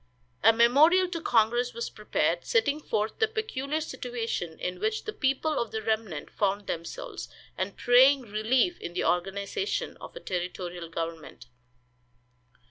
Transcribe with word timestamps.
A 0.43 0.51
memorial 0.51 1.07
to 1.09 1.21
congress 1.21 1.75
was 1.75 1.91
prepared, 1.91 2.43
setting 2.43 2.79
forth 2.79 3.19
the 3.19 3.27
peculiar 3.27 3.79
situation 3.81 4.57
in 4.59 4.79
which 4.79 5.03
the 5.03 5.13
people 5.13 5.59
of 5.59 5.69
the 5.69 5.83
remnant 5.83 6.31
found 6.31 6.65
themselves, 6.65 7.29
and 7.55 7.77
praying 7.77 8.21
relief 8.23 8.79
in 8.81 8.93
the 8.93 9.05
organization 9.05 9.97
of 9.97 10.15
a 10.15 10.19
territorial 10.19 10.89
government. 10.89 11.45